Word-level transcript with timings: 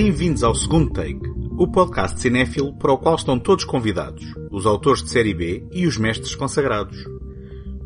Bem-vindos 0.00 0.44
ao 0.44 0.54
segundo 0.54 0.92
take, 0.92 1.28
o 1.58 1.66
podcast 1.66 2.20
cinéfilo 2.20 2.72
para 2.78 2.92
o 2.92 2.98
qual 2.98 3.16
estão 3.16 3.36
todos 3.36 3.64
convidados, 3.64 4.24
os 4.48 4.64
autores 4.64 5.02
de 5.02 5.10
série 5.10 5.34
B 5.34 5.66
e 5.72 5.88
os 5.88 5.98
mestres 5.98 6.36
consagrados. 6.36 7.04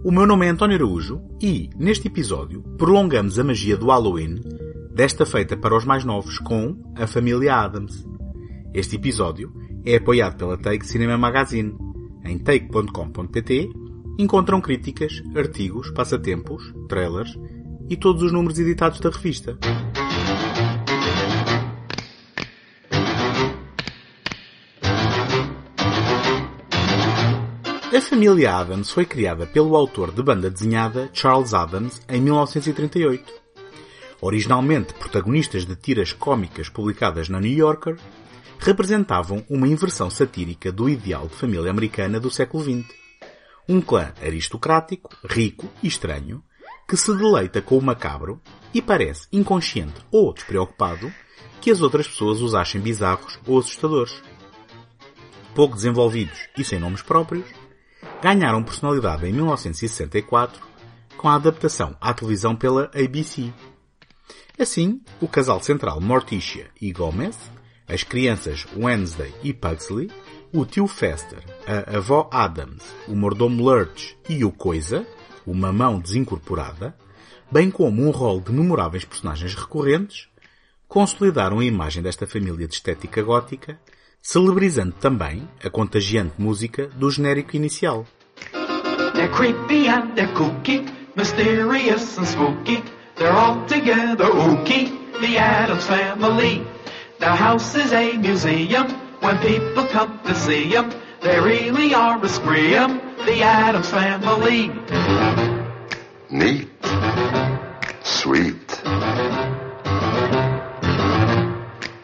O 0.05 0.13
meu 0.13 0.27
nome 0.27 0.45
é 0.45 0.51
António 0.51 0.77
Araújo 0.77 1.23
e, 1.41 1.71
neste 1.75 2.09
episódio, 2.09 2.61
prolongamos 2.77 3.39
a 3.39 3.45
magia 3.45 3.79
do 3.79 3.87
Halloween, 3.87 4.43
desta 4.95 5.25
feita 5.25 5.57
para 5.57 5.75
os 5.75 5.87
mais 5.87 6.05
novos 6.05 6.39
com 6.39 6.77
a 6.97 7.07
família 7.07 7.57
Adams. 7.57 8.07
Este 8.75 8.97
episódio 8.97 9.51
é 9.83 9.97
apoiado 9.97 10.37
pela 10.37 10.59
Take 10.59 10.87
Cinema 10.87 11.17
Magazine. 11.17 11.75
Em 12.27 12.37
take.com.pt 12.39 13.71
encontram 14.19 14.61
críticas, 14.61 15.23
artigos, 15.35 15.91
passatempos, 15.93 16.75
trailers 16.91 17.39
e 17.89 17.97
todos 17.97 18.23
os 18.23 18.33
números 18.33 18.59
editados 18.59 19.01
da 19.01 19.09
revista. 19.09 19.59
A 27.95 28.01
família 28.01 28.57
Adams 28.57 28.91
foi 28.91 29.05
criada 29.05 29.47
pelo 29.47 29.77
autor 29.77 30.13
de 30.13 30.23
banda 30.23 30.49
desenhada 30.49 31.11
Charles 31.13 31.53
Adams 31.53 32.01
em 32.09 32.23
1938. 32.23 33.31
Originalmente 34.19 34.95
protagonistas 34.95 35.67
de 35.67 35.77
tiras 35.77 36.11
cómicas 36.11 36.71
publicadas 36.71 37.29
na 37.29 37.39
New 37.39 37.53
Yorker, 37.53 37.99
representavam 38.59 39.45
uma 39.47 39.69
inversão 39.69 40.09
satírica 40.09 40.73
do 40.73 40.89
ideal 40.89 41.29
de 41.29 41.35
família 41.35 41.71
americana 41.71 42.19
do 42.19 42.31
século 42.31 42.65
XX. 42.65 42.89
Um 43.69 43.83
clã 43.83 44.15
aristocrático, 44.23 45.15
rico 45.29 45.69
e 45.83 45.89
estranho, 45.89 46.43
que 46.89 46.97
se 46.97 47.15
deleita 47.15 47.61
com 47.61 47.77
o 47.77 47.83
macabro 47.83 48.41
e 48.73 48.81
parece 48.81 49.29
inconsciente 49.31 50.01
ou 50.11 50.33
despreocupado 50.33 51.13
que 51.61 51.71
as 51.71 51.83
outras 51.83 52.09
pessoas 52.09 52.41
os 52.41 52.55
achem 52.55 52.81
bizarros 52.81 53.39
ou 53.47 53.59
assustadores. 53.59 54.15
Pouco 55.55 55.75
desenvolvidos 55.75 56.49
e 56.57 56.65
sem 56.65 56.79
nomes 56.79 57.03
próprios, 57.03 57.45
ganharam 58.23 58.63
personalidade 58.63 59.27
em 59.27 59.33
1964 59.33 60.63
com 61.19 61.29
a 61.29 61.35
adaptação 61.35 61.97
à 62.01 62.15
televisão 62.15 62.55
pela 62.55 62.89
ABC. 62.95 63.53
Assim, 64.57 65.01
o 65.21 65.27
casal 65.27 65.61
central 65.61 66.01
Morticia 66.01 66.71
e 66.81 66.93
Gomez, 66.93 67.37
as 67.89 68.05
crianças 68.05 68.65
Wednesday 68.77 69.35
e 69.43 69.53
Pugsley, 69.53 70.09
o 70.53 70.65
tio 70.65 70.87
Fester, 70.87 71.43
a 71.67 71.97
avó 71.97 72.31
Adams, 72.33 72.85
o 73.09 73.17
mordomo 73.17 73.61
Lurch 73.61 74.17
e 74.29 74.45
o 74.45 74.53
Coisa, 74.53 75.05
uma 75.45 75.73
mão 75.73 75.99
desincorporada, 75.99 76.97
bem 77.51 77.73
como 77.73 78.07
um 78.07 78.11
rol 78.11 78.41
de 78.41 78.53
memoráveis 78.53 79.05
personagens 79.05 79.57
recorrentes, 79.57 80.29
consolidaram 80.87 81.59
a 81.59 81.65
imagem 81.65 82.01
desta 82.01 82.27
família 82.27 82.69
de 82.69 82.75
estética 82.75 83.21
gótica 83.21 83.81
celebrizando 84.23 84.95
também 85.01 85.49
a 85.63 85.69
contagiante 85.69 86.35
música 86.39 86.89
do 86.95 87.11
genérico 87.11 87.57
inicial. 87.57 88.07
They're 89.15 89.29
creepy 89.29 89.89
and 89.89 90.15
they're 90.15 90.33
kooky, 90.33 90.87
mysterious 91.17 92.17
and 92.17 92.27
spooky. 92.27 92.83
They're 93.17 93.33
all 93.33 93.67
together 93.67 94.27
ooky, 94.27 94.91
the 95.21 95.37
Addams 95.37 95.85
family. 95.87 96.65
Their 97.19 97.37
house 97.37 97.75
is 97.75 97.93
a 97.93 98.17
museum 98.17 98.89
when 99.21 99.39
people 99.39 99.87
come 99.89 100.19
to 100.25 100.35
see 100.35 100.71
them. 100.71 100.91
They 101.21 101.39
really 101.39 101.95
are 101.95 102.19
a 102.25 102.29
scream, 102.29 103.01
the 103.27 103.43
Addams 103.43 103.91
family. 103.91 104.71
Neat. 106.31 106.69
Sweet. 108.03 108.83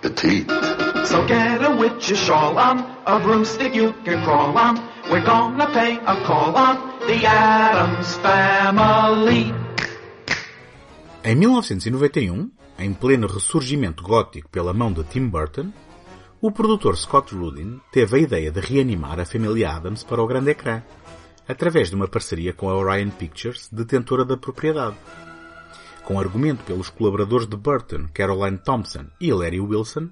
Petite. 0.02 0.50
So 1.06 1.26
get 1.26 1.57
shawl 2.00 2.58
on, 2.58 2.84
a 3.06 3.18
broomstick 3.18 3.74
you 3.74 3.92
can 4.04 4.22
crawl 4.24 4.56
on. 4.56 4.76
We're 5.10 5.24
gonna 5.24 5.66
pay 5.72 5.96
a 5.96 6.16
call 6.24 6.54
on 6.56 6.76
the 7.06 7.26
Adams 7.26 8.16
Family. 8.16 9.54
Em 11.24 11.34
1991, 11.34 12.50
em 12.78 12.94
pleno 12.94 13.26
ressurgimento 13.26 14.02
gótico 14.02 14.48
pela 14.48 14.72
mão 14.72 14.92
de 14.92 15.02
Tim 15.04 15.28
Burton, 15.28 15.72
o 16.40 16.52
produtor 16.52 16.96
Scott 16.96 17.34
Rudin 17.34 17.80
teve 17.90 18.16
a 18.16 18.20
ideia 18.20 18.50
de 18.50 18.60
reanimar 18.60 19.18
a 19.18 19.24
família 19.24 19.70
Adams 19.70 20.04
para 20.04 20.22
o 20.22 20.26
grande 20.26 20.50
ecrã, 20.50 20.82
através 21.48 21.90
de 21.90 21.96
uma 21.96 22.06
parceria 22.06 22.52
com 22.52 22.68
a 22.68 22.76
Orion 22.76 23.10
Pictures, 23.10 23.68
detentora 23.72 24.24
da 24.24 24.36
propriedade. 24.36 24.96
Com 26.04 26.20
argumento 26.20 26.62
pelos 26.64 26.90
colaboradores 26.90 27.48
de 27.48 27.56
Burton, 27.56 28.06
Caroline 28.14 28.58
Thompson 28.58 29.06
e 29.20 29.32
Larry 29.32 29.60
Wilson, 29.60 30.10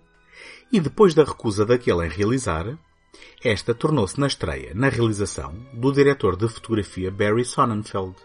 e 0.72 0.80
depois 0.80 1.14
da 1.14 1.24
recusa 1.24 1.64
daquele 1.64 2.06
em 2.06 2.08
realizar, 2.08 2.76
esta 3.42 3.74
tornou-se 3.74 4.18
na 4.18 4.26
estreia, 4.26 4.72
na 4.74 4.88
realização, 4.88 5.54
do 5.72 5.92
diretor 5.92 6.36
de 6.36 6.48
fotografia 6.48 7.10
Barry 7.10 7.44
Sonnenfeld. 7.44 8.16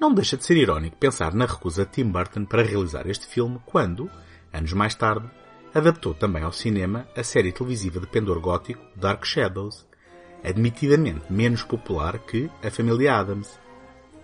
Não 0.00 0.14
deixa 0.14 0.36
de 0.36 0.44
ser 0.44 0.56
irónico 0.56 0.96
pensar 0.96 1.34
na 1.34 1.44
recusa 1.44 1.84
de 1.84 1.92
Tim 1.92 2.10
Burton 2.10 2.44
para 2.44 2.62
realizar 2.62 3.06
este 3.06 3.26
filme 3.26 3.60
quando, 3.66 4.10
anos 4.52 4.72
mais 4.72 4.94
tarde, 4.94 5.28
adaptou 5.74 6.14
também 6.14 6.42
ao 6.42 6.52
cinema 6.52 7.06
a 7.16 7.22
série 7.22 7.52
televisiva 7.52 8.00
de 8.00 8.06
pendor 8.06 8.40
gótico 8.40 8.82
Dark 8.96 9.24
Shadows, 9.24 9.86
admitidamente 10.42 11.32
menos 11.32 11.62
popular 11.62 12.18
que 12.18 12.48
A 12.62 12.70
Família 12.70 13.16
Adams. 13.16 13.58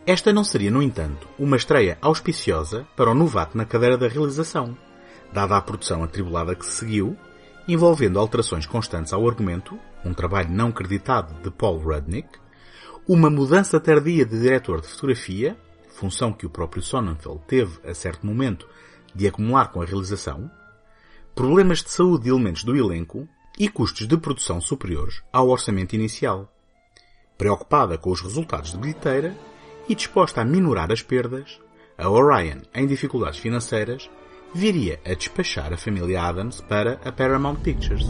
Esta 0.06 0.32
não 0.32 0.44
seria, 0.44 0.70
no 0.70 0.82
entanto, 0.82 1.28
uma 1.38 1.56
estreia 1.56 1.98
auspiciosa 2.00 2.86
para 2.96 3.10
o 3.10 3.14
novato 3.14 3.56
na 3.56 3.64
cadeira 3.64 3.96
da 3.96 4.06
realização, 4.06 4.76
dada 5.34 5.56
a 5.56 5.60
produção 5.60 6.04
atribulada 6.04 6.54
que 6.54 6.64
se 6.64 6.76
seguiu, 6.76 7.16
envolvendo 7.66 8.20
alterações 8.20 8.66
constantes 8.66 9.12
ao 9.12 9.28
argumento, 9.28 9.76
um 10.04 10.14
trabalho 10.14 10.48
não 10.50 10.70
creditado 10.70 11.34
de 11.42 11.50
Paul 11.50 11.78
Rudnick, 11.78 12.28
uma 13.08 13.28
mudança 13.28 13.80
tardia 13.80 14.24
de 14.24 14.38
diretor 14.40 14.80
de 14.80 14.86
fotografia, 14.86 15.56
função 15.88 16.32
que 16.32 16.46
o 16.46 16.50
próprio 16.50 16.82
Sonnenfeld 16.82 17.40
teve 17.48 17.80
a 17.84 17.92
certo 17.92 18.24
momento 18.24 18.68
de 19.12 19.26
acumular 19.26 19.72
com 19.72 19.82
a 19.82 19.84
realização, 19.84 20.48
problemas 21.34 21.82
de 21.82 21.90
saúde 21.90 22.24
de 22.24 22.30
elementos 22.30 22.62
do 22.62 22.76
elenco 22.76 23.28
e 23.58 23.68
custos 23.68 24.06
de 24.06 24.16
produção 24.16 24.60
superiores 24.60 25.20
ao 25.32 25.48
orçamento 25.48 25.94
inicial. 25.94 26.48
Preocupada 27.36 27.98
com 27.98 28.10
os 28.10 28.20
resultados 28.20 28.70
de 28.70 28.78
bilheteira 28.78 29.36
e 29.88 29.96
disposta 29.96 30.42
a 30.42 30.44
minorar 30.44 30.92
as 30.92 31.02
perdas, 31.02 31.60
a 31.98 32.08
Orion, 32.08 32.60
em 32.72 32.86
dificuldades 32.86 33.40
financeiras, 33.40 34.08
viria 34.54 35.00
a 35.04 35.14
despachar 35.14 35.72
a 35.72 35.76
família 35.76 36.22
Adams 36.22 36.60
para 36.60 37.00
a 37.04 37.10
Paramount 37.10 37.58
Pictures. 37.60 38.06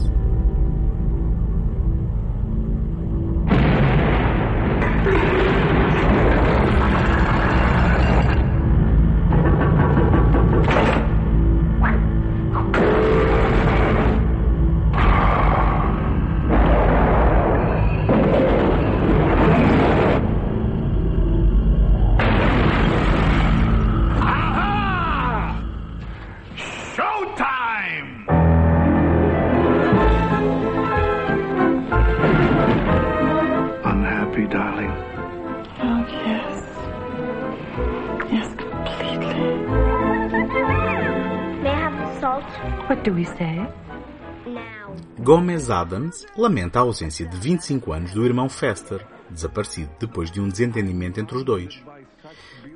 Gomez 45.25 45.71
Adams 45.71 46.26
lamenta 46.37 46.79
a 46.79 46.82
ausência 46.82 47.25
de 47.26 47.35
25 47.38 47.94
anos 47.94 48.12
do 48.12 48.26
irmão 48.26 48.47
Fester, 48.47 49.06
desaparecido 49.31 49.91
depois 49.99 50.31
de 50.31 50.38
um 50.38 50.50
desentendimento 50.50 51.19
entre 51.19 51.38
os 51.38 51.43
dois. 51.43 51.82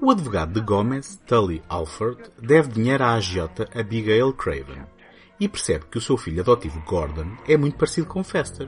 O 0.00 0.10
advogado 0.10 0.54
de 0.54 0.60
Gomez, 0.62 1.20
Tully 1.26 1.62
Alford, 1.68 2.22
deve 2.40 2.72
dinheiro 2.72 3.04
à 3.04 3.12
agiota 3.12 3.68
Abigail 3.78 4.32
Craven 4.32 4.82
e 5.38 5.46
percebe 5.46 5.84
que 5.90 5.98
o 5.98 6.00
seu 6.00 6.16
filho 6.16 6.40
adotivo 6.40 6.82
Gordon 6.86 7.36
é 7.46 7.54
muito 7.54 7.76
parecido 7.76 8.06
com 8.06 8.24
Fester. 8.24 8.66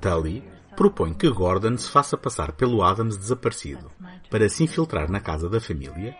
Tully 0.00 0.42
propõe 0.74 1.12
que 1.12 1.28
Gordon 1.28 1.76
se 1.76 1.90
faça 1.90 2.16
passar 2.16 2.52
pelo 2.52 2.82
Adams 2.82 3.18
desaparecido 3.18 3.90
para 4.30 4.48
se 4.48 4.64
infiltrar 4.64 5.10
na 5.10 5.20
casa 5.20 5.50
da 5.50 5.60
família 5.60 6.16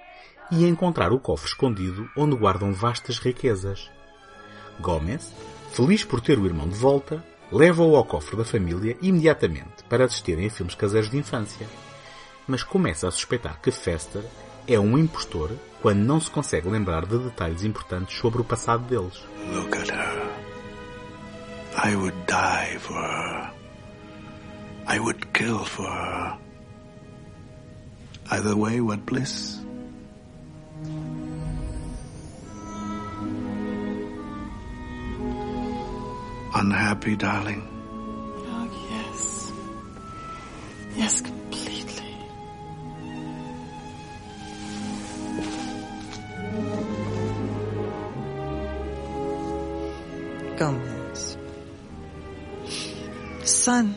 e 0.52 0.66
encontrar 0.66 1.10
o 1.10 1.18
cofre 1.18 1.48
escondido 1.48 2.06
onde 2.14 2.36
guardam 2.36 2.74
vastas 2.74 3.18
riquezas. 3.18 3.90
Gomez, 4.78 5.32
feliz 5.76 6.02
por 6.02 6.22
ter 6.22 6.38
o 6.38 6.46
irmão 6.46 6.66
de 6.66 6.74
volta, 6.74 7.22
leva-o 7.52 7.96
ao 7.96 8.04
cofre 8.04 8.34
da 8.34 8.46
família 8.46 8.96
imediatamente 9.02 9.84
para 9.90 10.06
assistirem 10.06 10.46
a 10.46 10.50
filmes 10.50 10.74
caseiros 10.74 11.10
de 11.10 11.18
infância. 11.18 11.66
Mas 12.48 12.62
começa 12.62 13.06
a 13.06 13.10
suspeitar 13.10 13.60
que 13.60 13.70
Fester 13.70 14.24
é 14.66 14.80
um 14.80 14.96
impostor 14.96 15.50
quando 15.82 15.98
não 15.98 16.18
se 16.18 16.30
consegue 16.30 16.66
lembrar 16.66 17.04
de 17.04 17.18
detalhes 17.18 17.62
importantes 17.62 18.16
sobre 18.16 18.40
o 18.40 18.44
passado 18.44 18.84
deles. 18.84 19.22
Look 19.52 19.76
at 19.76 19.90
her. 19.90 20.30
I 21.84 21.94
would 21.94 22.16
die 22.26 22.78
for 22.78 22.96
her. 22.96 23.50
I 24.88 24.98
would 24.98 25.26
kill 25.34 25.58
for 25.58 25.84
her. 25.84 26.38
Either 28.30 28.56
way, 28.56 28.80
what 28.80 29.02
bliss. 29.04 29.65
Unhappy, 36.58 37.16
darling? 37.16 37.62
Oh, 38.48 38.66
yes. 38.90 39.52
Yes, 40.96 41.20
completely. 41.20 42.16
Gomez. 50.56 51.36
Son, 53.44 53.94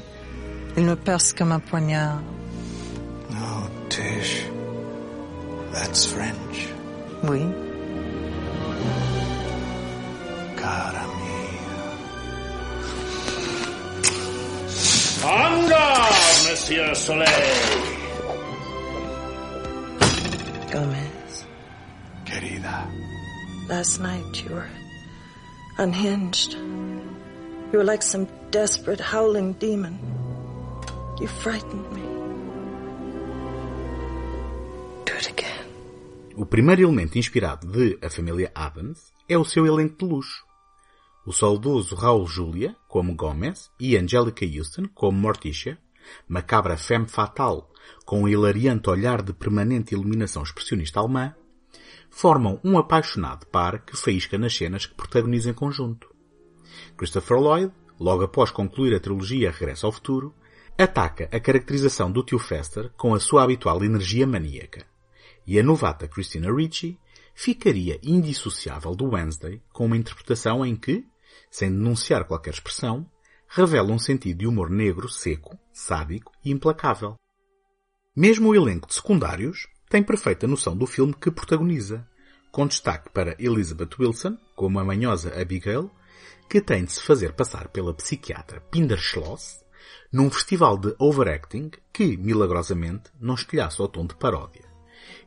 il 0.75 0.83
me 0.83 0.95
perce 0.95 1.31
comme 1.31 1.53
un 1.53 1.61
poignard. 1.61 2.21
Oh, 3.31 3.69
Tish. 3.87 4.43
That's 5.71 6.05
French. 6.07 6.67
Oui. 7.23 7.68
Monsieur 16.69 16.93
Soleil. 16.93 17.25
Gomez, 20.71 21.47
Querida. 22.25 22.87
last 23.67 23.99
night 23.99 24.43
you 24.43 24.53
were 24.53 24.69
unhinged. 25.79 26.53
You 26.53 27.79
were 27.79 27.83
like 27.83 28.03
some 28.03 28.27
desperate 28.51 28.99
howling 29.01 29.53
demon. 29.53 29.97
You 31.19 31.27
frightened 31.27 31.91
me. 31.91 32.03
Do 35.05 35.13
it 35.13 35.27
again. 35.27 35.65
O 36.37 36.45
primeiro 36.45 36.83
elemento 36.83 37.17
inspirado 37.17 37.65
de 37.65 37.97
A 37.99 38.11
Família 38.11 38.51
Adams 38.53 39.11
é 39.27 39.35
o 39.35 39.43
seu 39.43 39.65
elenco 39.65 39.97
de 39.97 40.05
luxo. 40.05 40.45
O 41.25 41.33
saudoso 41.33 41.95
Raul 41.95 42.27
Julia, 42.27 42.75
como 42.87 43.15
Gomez, 43.15 43.71
e 43.79 43.97
Angelica 43.97 44.45
Houston, 44.45 44.87
como 44.93 45.17
Morticia, 45.17 45.79
macabra 46.27 46.77
femme 46.77 47.07
fatale 47.07 47.63
com 48.05 48.23
um 48.23 48.27
hilariante 48.27 48.89
olhar 48.89 49.21
de 49.21 49.33
permanente 49.33 49.93
iluminação 49.93 50.41
expressionista 50.41 50.99
alemã, 50.99 51.35
formam 52.09 52.59
um 52.63 52.77
apaixonado 52.77 53.45
par 53.47 53.85
que 53.85 53.95
faísca 53.95 54.37
nas 54.37 54.55
cenas 54.55 54.85
que 54.85 54.95
protagoniza 54.95 55.51
em 55.51 55.53
conjunto. 55.53 56.09
Christopher 56.97 57.37
Lloyd, 57.37 57.71
logo 57.99 58.23
após 58.23 58.51
concluir 58.51 58.95
a 58.95 58.99
trilogia 58.99 59.51
Regresso 59.51 59.85
ao 59.85 59.91
Futuro, 59.91 60.33
ataca 60.77 61.29
a 61.31 61.39
caracterização 61.39 62.11
do 62.11 62.23
tio 62.23 62.39
Fester 62.39 62.89
com 62.97 63.13
a 63.13 63.19
sua 63.19 63.43
habitual 63.43 63.83
energia 63.83 64.25
maníaca. 64.25 64.85
E 65.45 65.59
a 65.59 65.63
novata 65.63 66.07
Christina 66.07 66.51
Ricci 66.51 66.97
ficaria 67.35 67.99
indissociável 68.01 68.95
do 68.95 69.09
Wednesday 69.09 69.61
com 69.71 69.85
uma 69.85 69.97
interpretação 69.97 70.65
em 70.65 70.75
que, 70.75 71.05
sem 71.51 71.69
denunciar 71.69 72.25
qualquer 72.25 72.53
expressão, 72.53 73.09
revela 73.49 73.91
um 73.91 73.99
sentido 73.99 74.39
de 74.39 74.47
humor 74.47 74.69
negro, 74.69 75.09
seco, 75.09 75.57
sádico 75.73 76.31
e 76.45 76.51
implacável. 76.51 77.15
Mesmo 78.15 78.49
o 78.49 78.55
elenco 78.55 78.87
de 78.87 78.93
secundários 78.93 79.67
tem 79.89 80.03
perfeita 80.03 80.47
noção 80.47 80.77
do 80.77 80.85
filme 80.85 81.13
que 81.13 81.31
protagoniza, 81.31 82.07
com 82.51 82.67
destaque 82.67 83.09
para 83.09 83.35
Elizabeth 83.39 83.89
Wilson, 83.99 84.37
como 84.55 84.79
a 84.79 84.83
manhosa 84.83 85.39
Abigail, 85.39 85.89
que 86.47 86.61
tem 86.61 86.85
de 86.85 86.91
se 86.91 87.01
fazer 87.01 87.33
passar 87.33 87.69
pela 87.69 87.93
psiquiatra 87.93 88.61
Pinder 88.71 88.99
Schloss, 88.99 89.63
num 90.11 90.29
festival 90.29 90.77
de 90.77 90.95
overacting 90.99 91.71
que, 91.91 92.17
milagrosamente, 92.17 93.11
não 93.19 93.35
estilhaça 93.35 93.81
ao 93.81 93.87
tom 93.87 94.05
de 94.05 94.15
paródia. 94.15 94.65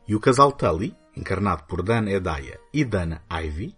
E 0.07 0.15
o 0.15 0.19
casal 0.19 0.51
Tully, 0.51 0.95
encarnado 1.15 1.63
por 1.63 1.81
Dan 1.81 2.09
Hedaya 2.09 2.59
e 2.73 2.83
Dana 2.83 3.23
Ivy, 3.29 3.75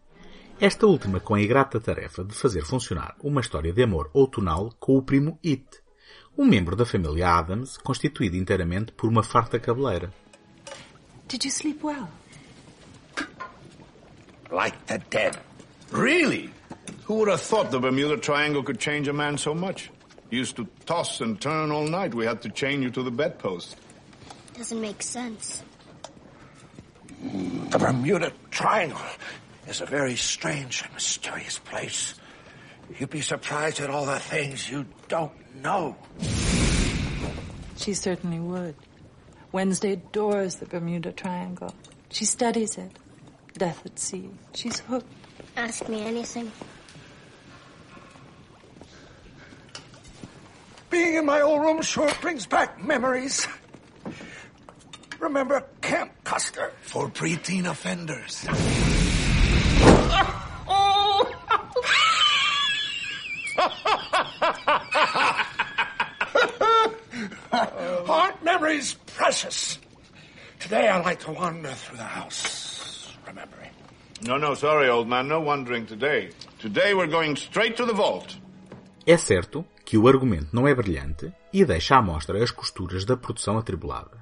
esta 0.59 0.87
última 0.87 1.19
com 1.19 1.35
a 1.35 1.41
ingrata 1.41 1.79
tarefa 1.79 2.23
de 2.23 2.33
fazer 2.33 2.63
funcionar 2.63 3.15
uma 3.21 3.41
história 3.41 3.73
de 3.73 3.83
amor 3.83 4.09
outonal 4.13 4.73
com 4.79 4.97
o 4.97 5.01
primo 5.01 5.37
It, 5.45 5.65
um 6.37 6.45
membro 6.45 6.75
da 6.75 6.85
família 6.85 7.29
Adams 7.29 7.77
constituído 7.77 8.37
inteiramente 8.37 8.91
por 8.93 9.09
uma 9.09 9.23
farta 9.23 9.59
cabeleira. 9.59 10.13
Did 11.27 11.43
you 11.43 11.51
sleep 11.51 11.83
well? 11.83 12.07
Like 14.51 14.77
the 14.85 14.99
dead. 15.09 15.37
Really? 15.91 16.51
Who 17.07 17.15
would 17.15 17.29
have 17.29 17.41
thought 17.41 17.71
the 17.71 17.79
Bermuda 17.79 18.17
Triangle 18.17 18.63
could 18.63 18.79
change 18.79 19.09
a 19.09 19.13
man 19.13 19.37
so 19.37 19.53
much? 19.53 19.91
You 20.31 20.39
used 20.39 20.55
to 20.55 20.67
toss 20.85 21.21
and 21.21 21.39
turn 21.39 21.71
all 21.71 21.87
night. 21.87 22.13
We 22.13 22.25
had 22.25 22.41
to 22.41 22.49
chain 22.49 22.81
you 22.81 22.89
to 22.91 23.03
the 23.03 23.11
bedpost. 23.11 23.75
Doesn't 24.57 24.81
make 24.81 25.01
sense. 25.03 25.63
The 27.69 27.77
Bermuda 27.77 28.31
Triangle 28.51 28.99
is 29.67 29.81
a 29.81 29.85
very 29.85 30.15
strange 30.15 30.83
and 30.83 30.93
mysterious 30.93 31.59
place. 31.59 32.15
You'd 32.99 33.09
be 33.09 33.21
surprised 33.21 33.79
at 33.79 33.89
all 33.89 34.05
the 34.05 34.19
things 34.19 34.69
you 34.69 34.85
don't 35.07 35.31
know. 35.61 35.95
She 37.77 37.93
certainly 37.93 38.39
would. 38.39 38.75
Wednesday 39.51 39.93
adores 39.93 40.55
the 40.55 40.65
Bermuda 40.65 41.11
Triangle. 41.11 41.73
She 42.09 42.25
studies 42.25 42.77
it. 42.77 42.91
Death 43.57 43.85
at 43.85 43.97
sea. 43.97 44.29
She's 44.53 44.79
hooked. 44.79 45.11
Ask 45.55 45.87
me 45.87 46.01
anything. 46.01 46.51
Being 50.89 51.15
in 51.15 51.25
my 51.25 51.41
old 51.41 51.61
room 51.61 51.81
sure 51.81 52.11
brings 52.21 52.45
back 52.45 52.83
memories. 52.83 53.47
Remember 55.19 55.65
Camp 55.81 56.11
Custer? 56.23 56.71
For 56.83 57.09
preteen 57.09 57.65
offenders. 57.65 58.45
Precious? 68.75 69.79
Today 70.59 70.89
I 70.89 71.01
like 71.01 71.23
to 71.23 71.31
wander 71.31 71.69
through 71.69 71.97
the 71.97 72.03
house, 72.03 73.07
remembering. 73.25 73.71
No, 74.27 74.37
no, 74.37 74.53
sorry, 74.53 74.89
old 74.89 75.07
man. 75.07 75.29
No 75.29 75.39
wandering 75.39 75.85
today. 75.85 76.31
Today 76.59 76.93
we're 76.93 77.07
going 77.07 77.37
straight 77.37 77.77
to 77.77 77.85
the 77.85 77.93
vault. 77.93 78.37
É 79.07 79.15
certo 79.15 79.65
que 79.85 79.97
o 79.97 80.09
argumento 80.09 80.49
não 80.51 80.67
é 80.67 80.75
brilhante 80.75 81.31
e 81.53 81.63
deixa 81.63 81.95
à 81.95 82.01
mostra 82.01 82.43
as 82.43 82.51
costuras 82.51 83.05
da 83.05 83.15
produção 83.15 83.57
atribulada. 83.57 84.21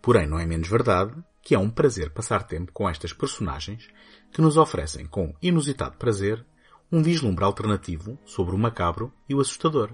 Porém, 0.00 0.26
não 0.26 0.38
é 0.38 0.46
menos 0.46 0.68
verdade 0.68 1.12
que 1.42 1.54
é 1.54 1.58
um 1.58 1.68
prazer 1.68 2.08
passar 2.08 2.44
tempo 2.44 2.72
com 2.72 2.88
estas 2.88 3.12
personagens 3.12 3.86
que 4.32 4.40
nos 4.40 4.56
oferecem 4.56 5.04
com 5.04 5.34
inusitado 5.42 5.98
prazer 5.98 6.42
um 6.90 7.02
vislumbre 7.02 7.44
alternativo 7.44 8.18
sobre 8.24 8.54
o 8.54 8.58
macabro 8.58 9.12
e 9.28 9.34
o 9.34 9.40
assustador. 9.40 9.90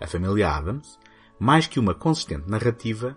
A 0.00 0.06
família 0.06 0.48
Adams, 0.48 0.98
mais 1.38 1.66
que 1.66 1.78
uma 1.78 1.94
consistente 1.94 2.48
narrativa, 2.48 3.16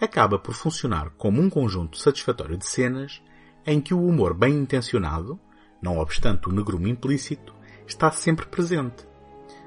acaba 0.00 0.38
por 0.38 0.54
funcionar 0.54 1.10
como 1.16 1.40
um 1.40 1.48
conjunto 1.48 1.96
satisfatório 1.96 2.56
de 2.56 2.66
cenas 2.66 3.22
em 3.64 3.80
que 3.80 3.94
o 3.94 4.04
humor 4.04 4.34
bem 4.34 4.54
intencionado, 4.54 5.38
não 5.80 5.98
obstante 5.98 6.48
o 6.48 6.52
negrume 6.52 6.90
implícito, 6.90 7.54
está 7.86 8.10
sempre 8.10 8.46
presente. 8.46 9.06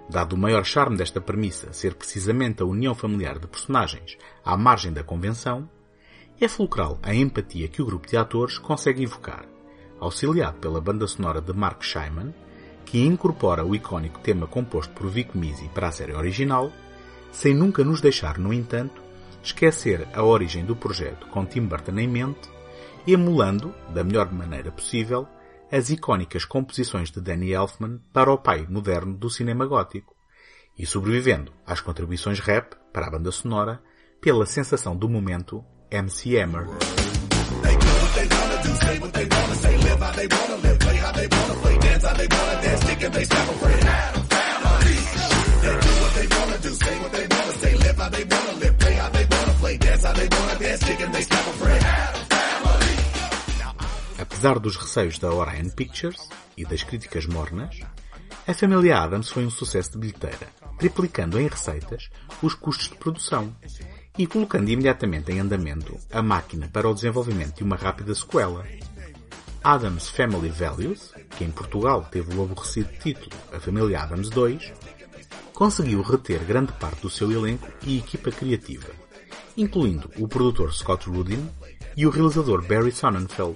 Dado 0.09 0.33
o 0.33 0.37
maior 0.37 0.63
charme 0.63 0.97
desta 0.97 1.19
premissa 1.19 1.73
ser 1.73 1.95
precisamente 1.95 2.61
a 2.61 2.65
união 2.65 2.93
familiar 2.93 3.39
de 3.39 3.47
personagens 3.47 4.17
à 4.43 4.55
margem 4.57 4.93
da 4.93 5.03
convenção, 5.03 5.69
é 6.39 6.47
fulcral 6.47 6.99
a 7.01 7.13
empatia 7.15 7.67
que 7.67 7.81
o 7.81 7.85
grupo 7.85 8.07
de 8.07 8.17
atores 8.17 8.57
consegue 8.57 9.01
invocar, 9.03 9.45
auxiliado 9.99 10.59
pela 10.59 10.81
banda 10.81 11.07
sonora 11.07 11.41
de 11.41 11.53
Mark 11.53 11.81
Scheiman, 11.81 12.33
que 12.85 12.99
incorpora 12.99 13.65
o 13.65 13.73
icónico 13.73 14.19
tema 14.19 14.45
composto 14.45 14.93
por 14.93 15.09
Vic 15.09 15.35
Mizzy 15.35 15.69
para 15.69 15.87
a 15.87 15.91
série 15.91 16.13
original, 16.13 16.71
sem 17.35 17.53
nunca 17.53 17.83
nos 17.83 17.99
deixar, 17.99 18.37
no 18.37 18.53
entanto, 18.53 19.01
esquecer 19.43 20.07
a 20.13 20.23
origem 20.23 20.65
do 20.65 20.75
projeto 20.75 21.27
com 21.27 21.45
Tim 21.45 21.65
Burton 21.65 21.99
em 21.99 22.07
mente, 22.07 22.49
emulando, 23.05 23.75
da 23.93 24.03
melhor 24.03 24.31
maneira 24.31 24.71
possível, 24.71 25.27
as 25.71 25.89
icónicas 25.89 26.45
composições 26.45 27.11
de 27.11 27.19
Danny 27.19 27.51
Elfman 27.51 27.99
para 28.13 28.31
o 28.31 28.37
pai 28.37 28.65
moderno 28.69 29.13
do 29.13 29.29
cinema 29.29 29.65
gótico, 29.65 30.15
e 30.77 30.85
sobrevivendo 30.85 31.51
às 31.65 31.81
contribuições 31.81 32.39
rap 32.39 32.75
para 32.93 33.07
a 33.07 33.11
banda 33.11 33.31
sonora 33.31 33.81
pela 34.21 34.45
sensação 34.45 34.95
do 34.95 35.09
momento 35.09 35.63
MC 35.91 36.39
Hammer. 36.39 36.67
Apesar 54.19 54.59
dos 54.59 54.75
receios 54.75 55.17
da 55.17 55.33
Orion 55.33 55.69
Pictures 55.69 56.29
e 56.55 56.65
das 56.65 56.83
críticas 56.83 57.25
mornas, 57.25 57.79
a 58.47 58.53
família 58.53 58.99
Adams 58.99 59.29
foi 59.29 59.43
um 59.43 59.49
sucesso 59.49 59.93
de 59.93 59.97
bilheteira, 59.97 60.47
triplicando 60.77 61.39
em 61.39 61.47
receitas 61.47 62.09
os 62.43 62.53
custos 62.53 62.89
de 62.89 62.95
produção 62.95 63.55
e 64.17 64.27
colocando 64.27 64.69
imediatamente 64.69 65.31
em 65.31 65.39
andamento 65.39 65.97
a 66.11 66.21
máquina 66.21 66.69
para 66.71 66.87
o 66.87 66.93
desenvolvimento 66.93 67.57
de 67.57 67.63
uma 67.63 67.75
rápida 67.75 68.13
sequela. 68.13 68.63
Adams 69.63 70.09
Family 70.09 70.49
Values, 70.49 71.11
que 71.37 71.43
em 71.43 71.49
Portugal 71.49 72.07
teve 72.11 72.35
o 72.35 72.43
aborrecido 72.43 72.89
título 72.99 73.35
A 73.51 73.59
Família 73.59 74.01
Adams 74.03 74.29
2, 74.29 74.71
conseguiu 75.55 76.01
reter 76.01 76.43
grande 76.43 76.73
parte 76.73 77.01
do 77.01 77.09
seu 77.09 77.31
elenco 77.31 77.67
e 77.83 77.97
equipa 77.97 78.29
criativa, 78.29 78.89
incluindo 79.55 80.11
o 80.19 80.27
produtor 80.27 80.73
Scott 80.73 81.09
Rudin 81.09 81.49
e 81.95 82.05
o 82.05 82.09
realizador 82.09 82.67
Barry 82.67 82.91
Sonnenfeld. 82.91 83.55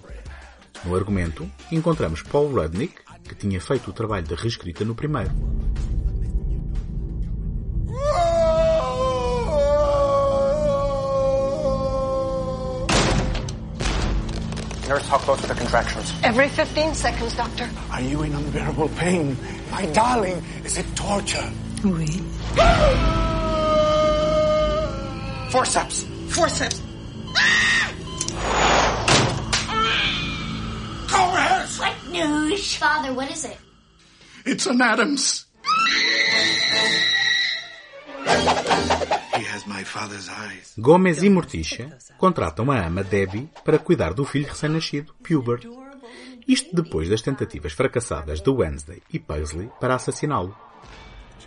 No 0.85 0.95
argumento, 0.95 1.47
encontramos 1.69 2.23
Paul 2.23 2.53
Rudnick, 2.53 2.95
que 3.27 3.35
tinha 3.35 3.59
feito 3.59 3.89
o 3.89 3.93
trabalho 3.93 4.25
de 4.25 4.33
reescrita 4.33 4.85
no 4.85 4.95
primeiro. 4.95 5.31
Nurse, 14.87 15.07
how 15.11 15.19
close 15.19 15.43
are 15.43 15.53
the 15.53 15.59
contractions? 15.59 16.13
Every 16.23 16.47
15 16.49 16.95
seconds, 16.95 17.35
doctor. 17.35 17.69
Are 17.91 18.01
you 18.01 18.23
in 18.23 18.33
unbearable 18.33 18.89
pain? 18.97 19.37
My 19.69 19.85
darling, 19.87 20.41
is 20.63 20.77
it 20.77 20.87
torture? 20.95 21.51
Oui. 21.83 22.21
Forceps! 25.49 26.05
Forceps. 26.27 26.81
Go 31.09 31.35
ahead! 31.35 31.67
What 31.79 31.95
news? 32.11 32.75
Father, 32.75 33.13
what 33.13 33.31
is 33.31 33.45
it? 33.45 33.57
It's 34.45 34.67
an 34.67 34.81
Adams. 34.81 35.47
He 39.37 39.43
has 39.45 39.65
my 39.65 39.83
father's 39.85 40.27
eyes. 40.27 40.73
Gomes 40.77 41.23
e 41.23 41.29
Morticia 41.29 41.97
contratam 42.17 42.71
a 42.71 42.85
ama 42.85 43.03
Debbie 43.03 43.49
para 43.63 43.79
cuidar 43.79 44.13
do 44.13 44.25
filho 44.25 44.49
recém-nascido, 44.49 45.13
Pubert. 45.23 45.65
Isto 46.45 46.75
depois 46.75 47.07
das 47.07 47.21
tentativas 47.21 47.71
fracassadas 47.71 48.41
de 48.41 48.49
Wednesday 48.49 49.01
e 49.13 49.19
Paisley 49.19 49.69
para 49.79 49.95
assassiná-lo. 49.95 50.68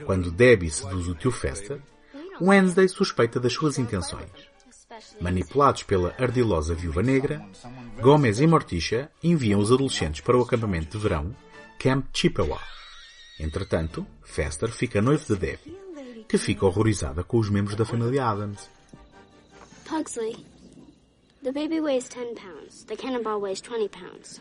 Quando 0.04 0.30
Debbie 0.30 0.70
seduz 0.70 1.08
o 1.08 1.14
tio 1.14 1.30
Fester, 1.30 1.80
Wednesday 2.40 2.88
suspeita 2.88 3.38
das 3.38 3.52
suas 3.52 3.78
intenções. 3.78 4.30
Manipulados 5.20 5.82
pela 5.82 6.14
ardilosa 6.18 6.74
viúva 6.74 7.02
negra, 7.02 7.44
Gomes 8.00 8.40
e 8.40 8.46
Morticia 8.46 9.10
enviam 9.22 9.60
os 9.60 9.72
adolescentes 9.72 10.20
para 10.20 10.36
o 10.36 10.42
acampamento 10.42 10.96
de 10.96 11.02
verão 11.02 11.34
Camp 11.78 12.06
Chippewa. 12.12 12.60
Entretanto, 13.40 14.06
Fester 14.22 14.70
fica 14.70 15.00
noivo 15.00 15.24
de 15.24 15.36
Debbie, 15.36 15.76
que 16.28 16.38
fica 16.38 16.66
horrorizada 16.66 17.24
com 17.24 17.38
os 17.38 17.48
membros 17.48 17.76
da 17.76 17.84
família 17.84 18.26
Adams. 18.26 18.70
Pugsley, 19.84 20.46
the 21.42 21.52
baby 21.52 21.80
weighs 21.80 22.08
10 22.08 22.34
pounds. 22.34 22.84
The 22.84 22.96
cannonball 22.96 23.40
weighs 23.40 23.60
20 23.60 23.88
pounds. 23.88 24.40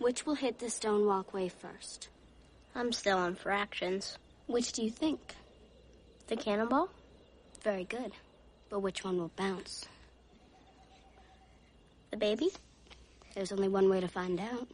Which 0.00 0.26
will 0.26 0.34
hit 0.34 0.58
the 0.58 0.70
stone 0.70 1.06
walkway 1.06 1.48
first? 1.48 2.08
I'm 2.74 2.92
still 2.92 3.18
on 3.18 3.34
fractions. 3.34 4.18
Which 4.50 4.72
do 4.72 4.82
you 4.82 4.90
think? 4.90 5.20
The 6.26 6.34
cannonball? 6.34 6.88
Very 7.62 7.84
good. 7.84 8.10
But 8.68 8.80
which 8.80 9.04
one 9.04 9.16
will 9.16 9.30
bounce? 9.36 9.86
The 12.10 12.16
baby? 12.16 12.48
There's 13.32 13.52
only 13.52 13.68
one 13.68 13.88
way 13.88 14.00
to 14.00 14.08
find 14.08 14.40
out. 14.40 14.66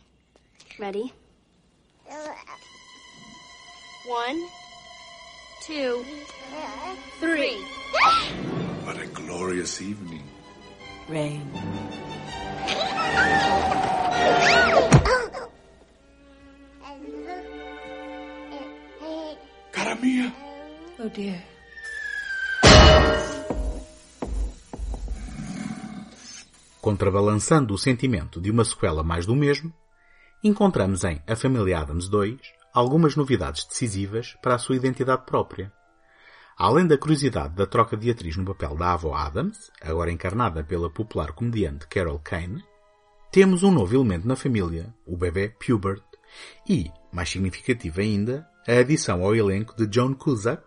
Ready? 0.78 1.12
One, 4.06 4.48
two, 5.60 6.06
three. 7.20 7.58
What 8.84 8.98
a 8.98 9.06
glorious 9.08 9.82
evening. 9.82 10.22
Rain. 11.06 11.50
Mia! 20.02 20.32
Oh 20.98 21.08
dear. 21.08 21.42
Contrabalançando 26.80 27.74
o 27.74 27.78
sentimento 27.78 28.40
de 28.40 28.50
uma 28.50 28.64
sequela 28.64 29.02
mais 29.02 29.26
do 29.26 29.34
mesmo, 29.34 29.72
encontramos 30.42 31.04
em 31.04 31.20
A 31.26 31.34
Família 31.34 31.80
Adams 31.80 32.08
2 32.08 32.38
algumas 32.72 33.16
novidades 33.16 33.64
decisivas 33.64 34.36
para 34.42 34.54
a 34.54 34.58
sua 34.58 34.76
identidade 34.76 35.24
própria. 35.24 35.72
Além 36.56 36.86
da 36.86 36.96
curiosidade 36.96 37.54
da 37.54 37.66
troca 37.66 37.96
de 37.96 38.10
atriz 38.10 38.36
no 38.36 38.44
papel 38.44 38.76
da 38.76 38.92
avó 38.92 39.14
Adams, 39.14 39.70
agora 39.82 40.12
encarnada 40.12 40.62
pela 40.62 40.90
popular 40.90 41.32
comediante 41.32 41.86
Carol 41.88 42.18
Kane, 42.18 42.62
temos 43.30 43.62
um 43.62 43.70
novo 43.70 43.94
elemento 43.94 44.26
na 44.26 44.36
família, 44.36 44.94
o 45.06 45.16
bebê 45.16 45.48
Pubert, 45.48 46.02
e, 46.68 46.90
mais 47.12 47.28
significativo 47.28 48.00
ainda, 48.00 48.48
a 48.68 48.80
adição 48.80 49.22
ao 49.22 49.34
elenco 49.34 49.76
de 49.76 49.88
Joan 49.92 50.12
Cusack, 50.12 50.62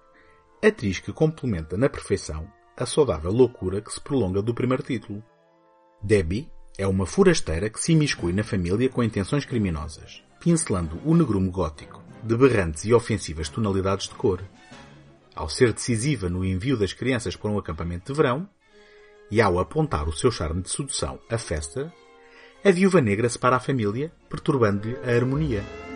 atriz 0.64 1.00
que 1.00 1.12
complementa 1.12 1.78
na 1.78 1.90
perfeição 1.90 2.48
a 2.78 2.86
saudável 2.86 3.32
loucura 3.32 3.82
que 3.82 3.92
se 3.92 4.00
prolonga 4.00 4.42
do 4.42 4.54
primeiro 4.54 4.82
título. 4.82 5.22
Debbie 6.02 6.50
é 6.78 6.88
uma 6.88 7.06
forasteira 7.06 7.70
que 7.70 7.80
se 7.80 7.92
imiscui 7.92 8.32
na 8.32 8.44
família 8.44 8.88
com 8.88 9.04
intenções 9.04 9.44
criminosas, 9.44 10.24
pincelando 10.40 10.98
o 11.04 11.14
negrume 11.14 11.50
gótico, 11.50 12.02
de 12.24 12.38
berrantes 12.38 12.86
e 12.86 12.94
ofensivas 12.94 13.50
tonalidades 13.50 14.08
de 14.08 14.16
cor. 14.16 14.42
Ao 15.36 15.50
ser 15.50 15.74
decisiva 15.74 16.30
no 16.30 16.46
envio 16.46 16.78
das 16.78 16.94
crianças 16.94 17.36
para 17.36 17.52
um 17.52 17.58
acampamento 17.58 18.14
de 18.14 18.18
verão, 18.18 18.50
e 19.30 19.42
ao 19.42 19.60
apontar 19.60 20.08
o 20.08 20.14
seu 20.14 20.32
charme 20.32 20.62
de 20.62 20.70
sedução 20.70 21.20
a 21.30 21.38
festa, 21.38 21.94
a 22.64 22.72
viúva 22.72 23.02
negra 23.02 23.28
separa 23.28 23.58
a 23.58 23.60
família, 23.60 24.12
perturbando-lhe 24.30 24.98
a 25.04 25.14
harmonia. 25.14 25.89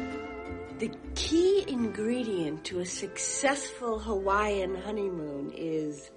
The 0.80 0.92
key 1.16 1.64
ingredient 1.68 2.66
to 2.66 2.80
a 2.80 2.86
successful 2.86 4.00
Hawaiian 4.00 4.76
honeymoon 4.76 5.54
is 5.56 6.10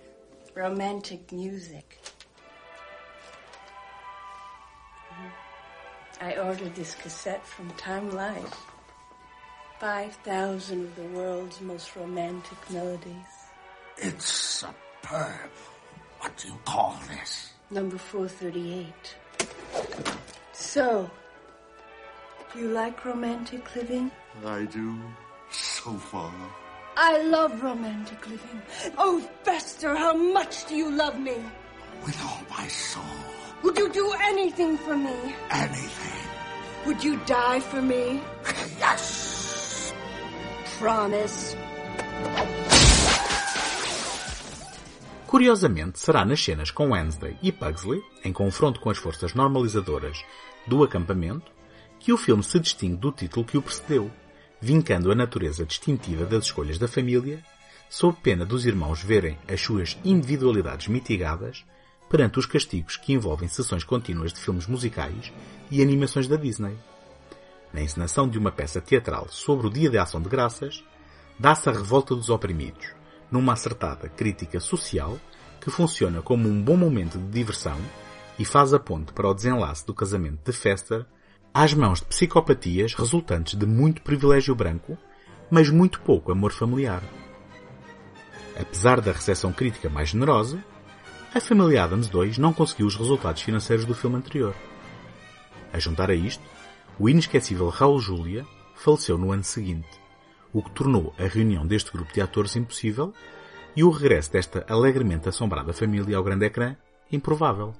romantic 0.54 1.30
music. 1.30 1.98
Mm-hmm. 5.12 6.24
I 6.24 6.36
ordered 6.38 6.74
this 6.74 6.94
cassette 6.94 7.46
from 7.46 7.70
Time 7.72 8.10
Life. 8.10 8.56
5,000 9.78 10.84
of 10.84 10.96
the 10.96 11.02
world's 11.16 11.60
most 11.60 11.94
romantic 11.94 12.58
melodies. 12.70 13.12
It's 13.98 14.24
superb. 14.24 15.50
What 16.20 16.34
do 16.38 16.48
you 16.48 16.58
call 16.64 16.98
this? 17.08 17.52
Number 17.70 17.98
438. 17.98 19.16
So, 20.52 21.10
do 22.52 22.60
you 22.60 22.68
like 22.68 23.04
romantic 23.04 23.74
living? 23.74 24.10
I 24.44 24.64
do. 24.64 24.96
So 25.50 25.92
far. 25.94 26.32
I 26.96 27.22
love 27.22 27.62
romantic 27.62 28.26
living. 28.28 28.62
Oh, 28.96 29.20
Fester, 29.44 29.94
how 29.94 30.14
much 30.14 30.66
do 30.66 30.74
you 30.74 30.90
love 30.90 31.18
me? 31.18 31.36
With 32.04 32.18
all 32.22 32.42
my 32.50 32.66
soul. 32.68 33.02
Would 33.62 33.78
you 33.78 33.88
do 33.90 34.12
anything 34.22 34.78
for 34.78 34.96
me? 34.96 35.16
Anything. 35.50 36.20
Would 36.86 37.02
you 37.04 37.16
die 37.26 37.60
for 37.60 37.82
me? 37.82 38.20
Yes! 38.78 39.92
Promise. 40.78 41.56
Curiosamente, 45.26 45.98
será 45.98 46.24
nas 46.24 46.42
cenas 46.42 46.70
com 46.70 46.90
Wednesday 46.90 47.36
e 47.42 47.50
Pugsley, 47.50 48.00
em 48.24 48.32
confronto 48.32 48.80
com 48.80 48.90
as 48.90 48.98
forças 48.98 49.34
normalizadoras 49.34 50.22
do 50.66 50.84
acampamento, 50.84 51.50
que 52.06 52.12
o 52.12 52.16
filme 52.16 52.44
se 52.44 52.60
distingue 52.60 52.98
do 52.98 53.10
título 53.10 53.44
que 53.44 53.58
o 53.58 53.62
precedeu, 53.62 54.08
vincando 54.60 55.10
a 55.10 55.14
natureza 55.16 55.66
distintiva 55.66 56.24
das 56.24 56.44
escolhas 56.44 56.78
da 56.78 56.86
família, 56.86 57.42
sob 57.90 58.16
pena 58.22 58.46
dos 58.46 58.64
irmãos 58.64 59.02
verem 59.02 59.36
as 59.48 59.60
suas 59.60 59.98
individualidades 60.04 60.86
mitigadas 60.86 61.64
perante 62.08 62.38
os 62.38 62.46
castigos 62.46 62.96
que 62.96 63.12
envolvem 63.12 63.48
sessões 63.48 63.82
contínuas 63.82 64.32
de 64.32 64.38
filmes 64.38 64.68
musicais 64.68 65.32
e 65.68 65.82
animações 65.82 66.28
da 66.28 66.36
Disney. 66.36 66.78
Na 67.72 67.82
encenação 67.82 68.28
de 68.28 68.38
uma 68.38 68.52
peça 68.52 68.80
teatral 68.80 69.26
sobre 69.28 69.66
o 69.66 69.70
Dia 69.70 69.90
de 69.90 69.98
Ação 69.98 70.22
de 70.22 70.28
Graças, 70.28 70.84
dá-se 71.36 71.68
a 71.68 71.72
revolta 71.72 72.14
dos 72.14 72.30
oprimidos, 72.30 72.86
numa 73.32 73.54
acertada 73.54 74.08
crítica 74.08 74.60
social 74.60 75.18
que 75.60 75.72
funciona 75.72 76.22
como 76.22 76.48
um 76.48 76.62
bom 76.62 76.76
momento 76.76 77.18
de 77.18 77.30
diversão 77.30 77.80
e 78.38 78.44
faz 78.44 78.72
a 78.72 78.78
ponte 78.78 79.12
para 79.12 79.28
o 79.28 79.34
desenlace 79.34 79.84
do 79.84 79.92
casamento 79.92 80.38
de 80.44 80.56
Fester 80.56 81.04
às 81.58 81.72
mãos 81.72 82.00
de 82.00 82.04
psicopatias 82.04 82.92
resultantes 82.92 83.54
de 83.54 83.64
muito 83.64 84.02
privilégio 84.02 84.54
branco, 84.54 84.98
mas 85.50 85.70
muito 85.70 86.02
pouco 86.02 86.30
amor 86.30 86.52
familiar. 86.52 87.02
Apesar 88.60 89.00
da 89.00 89.10
recepção 89.10 89.54
crítica 89.54 89.88
mais 89.88 90.10
generosa, 90.10 90.62
a 91.34 91.40
família 91.40 91.84
Adams 91.84 92.08
2 92.08 92.36
não 92.36 92.52
conseguiu 92.52 92.86
os 92.86 92.94
resultados 92.94 93.40
financeiros 93.40 93.86
do 93.86 93.94
filme 93.94 94.16
anterior. 94.16 94.54
A 95.72 95.78
juntar 95.78 96.10
a 96.10 96.14
isto, 96.14 96.44
O 96.98 97.08
inesquecível 97.08 97.68
Raul 97.70 98.00
Julia 98.00 98.46
faleceu 98.74 99.16
no 99.16 99.32
ano 99.32 99.44
seguinte, 99.44 99.88
o 100.52 100.62
que 100.62 100.70
tornou 100.72 101.14
a 101.18 101.24
reunião 101.24 101.66
deste 101.66 101.90
grupo 101.90 102.12
de 102.12 102.20
atores 102.20 102.54
impossível 102.56 103.14
e 103.74 103.82
o 103.82 103.88
regresso 103.88 104.32
desta 104.32 104.64
alegremente 104.68 105.28
assombrada 105.28 105.72
família 105.72 106.18
ao 106.18 106.24
grande 106.24 106.46
ecrã 106.46 106.76
improvável. 107.10 107.74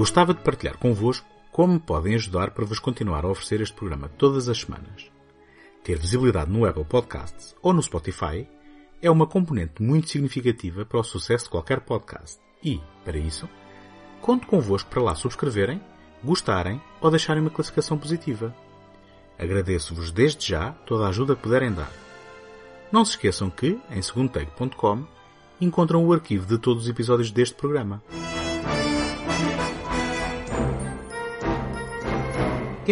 Gostava 0.00 0.32
de 0.32 0.40
partilhar 0.40 0.78
convosco 0.78 1.28
como 1.52 1.74
me 1.74 1.78
podem 1.78 2.14
ajudar 2.14 2.52
para 2.52 2.64
vos 2.64 2.78
continuar 2.78 3.22
a 3.22 3.28
oferecer 3.28 3.60
este 3.60 3.76
programa 3.76 4.08
todas 4.08 4.48
as 4.48 4.58
semanas. 4.58 5.10
Ter 5.84 5.98
visibilidade 5.98 6.50
no 6.50 6.64
Apple 6.64 6.86
Podcasts 6.86 7.54
ou 7.60 7.74
no 7.74 7.82
Spotify 7.82 8.48
é 9.02 9.10
uma 9.10 9.26
componente 9.26 9.82
muito 9.82 10.08
significativa 10.08 10.86
para 10.86 11.00
o 11.00 11.04
sucesso 11.04 11.44
de 11.44 11.50
qualquer 11.50 11.80
podcast. 11.80 12.40
E, 12.64 12.80
para 13.04 13.18
isso, 13.18 13.46
conto 14.22 14.46
convosco 14.46 14.88
para 14.88 15.02
lá 15.02 15.14
subscreverem, 15.14 15.82
gostarem 16.24 16.80
ou 16.98 17.10
deixarem 17.10 17.42
uma 17.42 17.50
classificação 17.50 17.98
positiva. 17.98 18.56
Agradeço-vos 19.38 20.10
desde 20.10 20.48
já 20.48 20.72
toda 20.86 21.04
a 21.04 21.08
ajuda 21.10 21.36
que 21.36 21.42
puderem 21.42 21.72
dar. 21.72 21.92
Não 22.90 23.04
se 23.04 23.10
esqueçam 23.10 23.50
que, 23.50 23.78
em 23.90 24.00
segundotake.com, 24.00 25.04
encontram 25.60 26.06
o 26.06 26.10
arquivo 26.14 26.46
de 26.46 26.56
todos 26.56 26.84
os 26.84 26.88
episódios 26.88 27.30
deste 27.30 27.54
programa. 27.54 28.02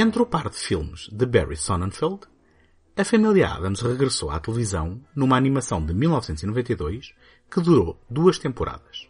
Entre 0.00 0.22
o 0.22 0.26
par 0.26 0.48
de 0.48 0.54
filmes 0.54 1.08
de 1.10 1.26
Barry 1.26 1.56
Sonnenfeld, 1.56 2.20
a 2.96 3.04
família 3.04 3.48
Adams 3.48 3.80
regressou 3.80 4.30
à 4.30 4.38
televisão 4.38 5.00
numa 5.12 5.36
animação 5.36 5.84
de 5.84 5.92
1992 5.92 7.12
que 7.50 7.60
durou 7.60 8.00
duas 8.08 8.38
temporadas. 8.38 9.08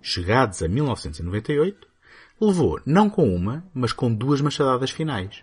Chegados 0.00 0.62
a 0.62 0.68
1998, 0.68 1.88
levou 2.40 2.80
não 2.86 3.10
com 3.10 3.34
uma, 3.34 3.64
mas 3.74 3.92
com 3.92 4.14
duas 4.14 4.40
machadadas 4.40 4.92
finais. 4.92 5.42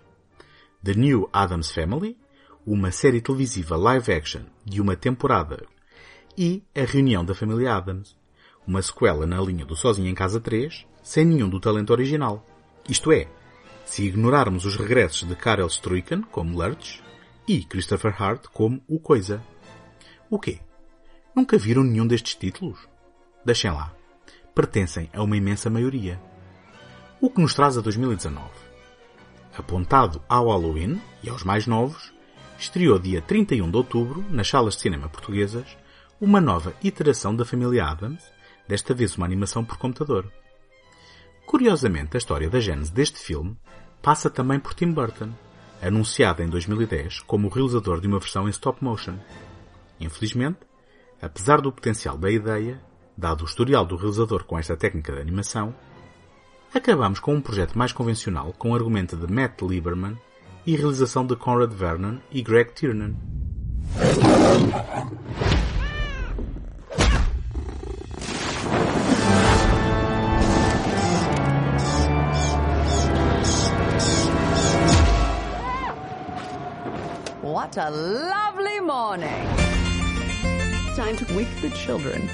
The 0.81 0.93
New 0.93 1.29
Adams 1.33 1.74
Family, 1.74 2.17
uma 2.65 2.89
série 2.89 3.19
televisiva 3.19 3.75
live-action 3.75 4.43
de 4.63 4.79
uma 4.79 4.95
temporada, 4.95 5.65
e 6.38 6.63
A 6.74 6.86
Reunião 6.86 7.25
da 7.25 7.36
Família 7.36 7.75
Adams, 7.75 8.15
uma 8.65 8.81
sequela 8.81 9.27
na 9.27 9.41
linha 9.41 9.65
do 9.65 9.75
Sozinho 9.75 10.07
em 10.07 10.15
Casa 10.15 10.39
3, 10.39 10.88
sem 11.03 11.25
nenhum 11.25 11.50
do 11.50 11.59
talento 11.59 11.89
original. 11.89 12.45
Isto 12.88 13.12
é, 13.12 13.27
se 13.89 14.03
ignorarmos 14.03 14.65
os 14.65 14.75
regressos 14.75 15.27
de 15.27 15.36
Karel 15.36 15.65
Struiken 15.65 16.22
como 16.22 16.55
Lurch 16.55 17.01
e 17.48 17.63
Christopher 17.63 18.13
Hart 18.22 18.46
como 18.53 18.79
o 18.88 19.00
Coisa. 19.00 19.43
O 20.29 20.38
quê? 20.38 20.60
Nunca 21.36 21.58
viram 21.58 21.84
nenhum 21.84 22.05
destes 22.05 22.36
títulos? 22.36 22.88
Deixem 23.43 23.72
lá. 23.72 23.91
Pertencem 24.53 25.10
a 25.12 25.24
uma 25.24 25.36
imensa 25.36 25.72
maioria. 25.72 26.22
O 27.19 27.31
que 27.31 27.41
nos 27.41 27.55
traz 27.55 27.79
a 27.79 27.81
2019? 27.81 28.48
Apontado 29.58 30.22
ao 30.29 30.50
Halloween 30.50 31.01
e 31.24 31.29
aos 31.29 31.43
mais 31.43 31.65
novos, 31.65 32.13
estreou 32.60 33.00
dia 33.00 33.24
31 33.24 33.72
de 33.72 33.75
outubro, 33.75 34.24
nas 34.29 34.48
salas 34.48 34.75
de 34.75 34.81
cinema 34.81 35.10
portuguesas, 35.10 35.65
uma 36.22 36.39
nova 36.39 36.75
iteração 36.84 37.36
da 37.36 37.43
família 37.43 37.86
Adams, 37.86 38.24
desta 38.67 38.93
vez 38.93 39.17
uma 39.17 39.25
animação 39.25 39.65
por 39.65 39.80
computador. 39.80 40.32
Curiosamente, 41.49 42.15
a 42.15 42.19
história 42.19 42.47
da 42.47 42.59
gênese 42.59 42.93
deste 42.93 43.17
filme 43.17 43.57
passa 44.03 44.29
também 44.29 44.59
por 44.59 44.75
Tim 44.75 44.91
Burton, 44.91 45.31
anunciado 45.81 46.43
em 46.43 46.47
2010 46.47 47.21
como 47.21 47.47
o 47.47 47.49
realizador 47.49 47.99
de 47.99 48.05
uma 48.05 48.19
versão 48.19 48.45
em 48.45 48.51
stop 48.51 48.83
motion. 48.83 49.15
Infelizmente, 49.99 50.59
apesar 51.19 51.59
do 51.59 51.71
potencial 51.71 52.19
da 52.19 52.29
ideia, 52.29 52.79
dado 53.17 53.41
o 53.41 53.45
historial 53.45 53.83
do 53.83 53.95
realizador 53.95 54.43
com 54.43 54.59
esta 54.59 54.77
técnica 54.77 55.12
de 55.12 55.21
animação, 55.21 55.73
acabamos 56.71 57.19
com 57.19 57.33
um 57.33 57.41
projeto 57.41 57.75
mais 57.75 57.91
convencional 57.91 58.53
com 58.53 58.75
argumento 58.75 59.17
de 59.17 59.33
Matt 59.33 59.59
Lieberman 59.63 60.15
e 60.67 60.75
realização 60.75 61.25
de 61.25 61.35
Conrad 61.35 61.73
Vernon 61.73 62.19
e 62.29 62.43
Greg 62.43 62.73
Tiernan. 62.75 63.15
What 77.69 77.88
a 77.88 77.91
lovely 77.91 78.79
morning. 78.79 79.45
Time 80.95 81.15
to 81.17 81.36
wake 81.36 81.62
the 81.62 81.69
children. 81.69 82.27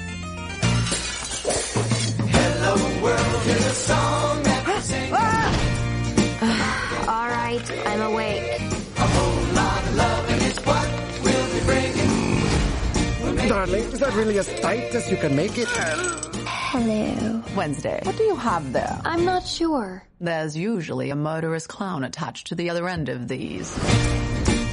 Hello 2.32 3.02
world 3.02 3.46
is 3.46 3.66
a 3.66 3.74
song 3.74 4.42
that 4.44 4.66
we 4.66 4.80
sing. 4.80 5.12
All 7.12 7.28
right, 7.28 7.70
I'm 7.86 8.00
awake. 8.00 8.60
A 8.96 9.06
whole 9.06 9.54
lot 9.54 9.82
of 9.84 9.96
loving 9.96 10.40
is 10.40 10.56
what 10.64 10.88
we'll 11.22 11.52
be 11.52 11.60
bringing. 11.66 13.48
Darling, 13.50 13.84
is 13.92 13.98
that 13.98 14.14
really 14.14 14.38
as 14.38 14.48
tight 14.60 14.94
as 14.94 15.10
you 15.10 15.18
can 15.18 15.36
make 15.36 15.58
it? 15.58 15.68
Hello. 15.68 17.42
Wednesday. 17.54 18.00
What 18.04 18.16
do 18.16 18.22
you 18.22 18.36
have 18.36 18.72
there? 18.72 18.98
I'm 19.04 19.26
not 19.26 19.46
sure. 19.46 20.02
There's 20.18 20.56
usually 20.56 21.10
a 21.10 21.16
murderous 21.16 21.66
clown 21.66 22.04
attached 22.04 22.46
to 22.46 22.54
the 22.54 22.70
other 22.70 22.88
end 22.88 23.10
of 23.10 23.28
these. 23.28 23.76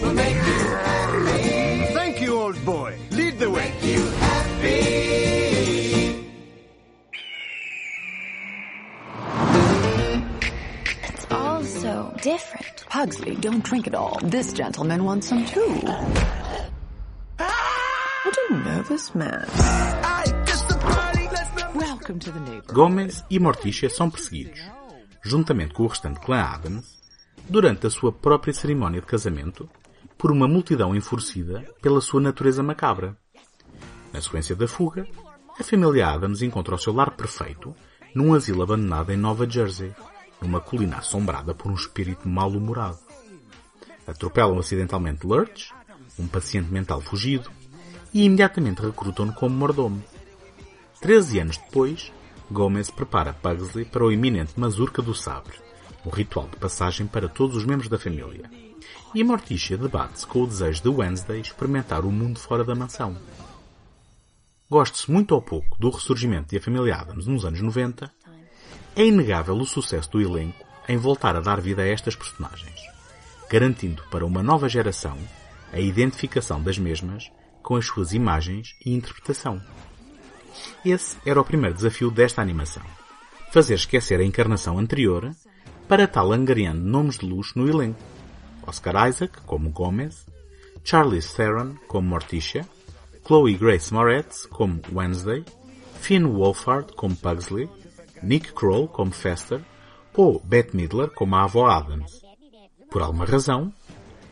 We'll 0.03 0.13
make 0.13 0.35
you 0.35 0.59
happy. 0.85 1.93
Thank 1.93 2.21
you, 2.21 2.37
old 2.37 2.65
boy. 2.65 2.95
Lead 3.11 3.39
the 3.39 3.49
way. 3.49 3.71
Make 3.71 3.83
you 3.83 4.05
happy. 4.05 5.03
It's 11.03 11.25
all 11.31 11.63
so 11.63 12.13
different. 12.21 12.85
Pugsley, 12.89 13.35
don't 13.35 13.63
drink 13.63 13.87
it 13.87 13.95
all. 13.95 14.19
This 14.23 14.53
gentleman 14.53 15.03
wants 15.05 15.27
some 15.29 15.45
too. 15.45 15.81
What 17.37 18.37
a 18.49 18.53
nervous 18.53 19.15
man. 19.15 19.47
Welcome 21.73 22.19
to 22.19 22.31
the 22.31 22.39
neighborhood. 22.39 22.73
Gomez 22.73 23.23
e 23.29 23.39
Morticia 23.39 23.89
são 23.89 24.09
perseguidos, 24.09 24.59
juntamente 25.23 25.73
com 25.73 25.83
o 25.83 25.87
restante 25.87 26.19
clã 26.19 26.41
Adams, 26.41 27.01
durante 27.49 27.87
a 27.87 27.89
sua 27.89 28.11
própria 28.11 28.53
cerimónia 28.53 28.99
de 29.01 29.07
casamento, 29.07 29.69
por 30.23 30.31
uma 30.31 30.47
multidão 30.47 30.95
enfurecida 30.95 31.65
pela 31.81 31.99
sua 31.99 32.21
natureza 32.21 32.63
macabra. 32.63 33.17
Na 34.13 34.21
sequência 34.21 34.55
da 34.55 34.69
fuga, 34.69 35.05
a 35.59 35.63
família 35.65 36.07
Adams 36.07 36.41
encontra 36.41 36.75
o 36.75 36.77
seu 36.77 36.93
lar 36.93 37.11
perfeito 37.11 37.75
num 38.15 38.33
asilo 38.33 38.63
abandonado 38.63 39.11
em 39.11 39.17
Nova 39.17 39.45
Jersey, 39.49 39.91
numa 40.41 40.61
colina 40.61 40.99
assombrada 40.99 41.53
por 41.53 41.69
um 41.69 41.75
espírito 41.75 42.25
mal-humorado. 42.25 42.97
Atropelam 44.07 44.57
acidentalmente 44.57 45.27
Lurch, 45.27 45.73
um 46.17 46.25
paciente 46.25 46.71
mental 46.71 47.01
fugido, 47.01 47.51
e 48.13 48.23
imediatamente 48.23 48.81
recrutam-no 48.81 49.33
como 49.33 49.53
mordomo. 49.53 50.01
Treze 51.01 51.37
anos 51.37 51.57
depois, 51.57 52.13
Gomez 52.49 52.89
prepara 52.89 53.33
Pugsley 53.33 53.83
para 53.83 54.05
o 54.05 54.11
iminente 54.11 54.57
Mazurca 54.57 55.01
do 55.01 55.13
Sabre, 55.13 55.57
um 56.05 56.09
ritual 56.09 56.47
de 56.47 56.55
passagem 56.55 57.07
para 57.07 57.27
todos 57.27 57.57
os 57.57 57.65
membros 57.65 57.89
da 57.89 57.99
família. 57.99 58.49
E 59.13 59.23
Morticia 59.23 59.77
debate-se 59.77 60.25
com 60.25 60.43
o 60.43 60.47
desejo 60.47 60.81
de 60.81 60.89
Wednesday 60.89 61.39
experimentar 61.39 62.05
o 62.05 62.11
mundo 62.11 62.39
fora 62.39 62.63
da 62.63 62.75
mansão. 62.75 63.15
Goste-se 64.69 65.11
muito 65.11 65.33
ou 65.33 65.41
pouco 65.41 65.77
do 65.79 65.89
ressurgimento 65.89 66.49
de 66.49 66.57
A 66.57 66.61
Família 66.61 66.95
Adams 66.95 67.27
nos 67.27 67.45
anos 67.45 67.61
90, 67.61 68.11
é 68.95 69.05
inegável 69.05 69.55
o 69.55 69.65
sucesso 69.65 70.11
do 70.11 70.21
elenco 70.21 70.65
em 70.87 70.97
voltar 70.97 71.35
a 71.35 71.39
dar 71.39 71.61
vida 71.61 71.81
a 71.81 71.87
estas 71.87 72.15
personagens, 72.15 72.79
garantindo 73.49 74.03
para 74.09 74.25
uma 74.25 74.43
nova 74.43 74.67
geração 74.67 75.17
a 75.71 75.79
identificação 75.79 76.61
das 76.61 76.77
mesmas 76.77 77.31
com 77.61 77.75
as 77.75 77.85
suas 77.85 78.13
imagens 78.13 78.75
e 78.85 78.93
interpretação. 78.93 79.61
Esse 80.85 81.17
era 81.25 81.41
o 81.41 81.45
primeiro 81.45 81.75
desafio 81.75 82.11
desta 82.11 82.41
animação. 82.41 82.83
Fazer 83.51 83.75
esquecer 83.75 84.19
a 84.19 84.23
encarnação 84.23 84.77
anterior 84.77 85.31
para 85.87 86.07
tal 86.07 86.31
angariando 86.31 86.81
nomes 86.81 87.17
de 87.17 87.25
luxo 87.25 87.57
no 87.57 87.67
elenco. 87.67 87.99
Oscar 88.67 89.09
Isaac, 89.09 89.41
como 89.45 89.71
Gomez, 89.71 90.25
Charlize 90.83 91.35
Theron, 91.35 91.77
como 91.87 92.09
Morticia, 92.09 92.67
Chloe 93.25 93.55
Grace 93.55 93.93
Moretz, 93.93 94.45
como 94.47 94.81
Wednesday, 94.91 95.45
Finn 95.99 96.27
Wolfhard, 96.27 96.93
como 96.95 97.15
Pugsley, 97.15 97.69
Nick 98.21 98.51
Kroll, 98.53 98.87
como 98.87 99.11
Fester, 99.11 99.61
ou 100.13 100.41
Bette 100.43 100.75
Midler, 100.75 101.09
como 101.09 101.35
a 101.35 101.43
avó 101.43 101.67
Adams. 101.67 102.21
Por 102.91 103.01
alguma 103.01 103.25
razão, 103.25 103.73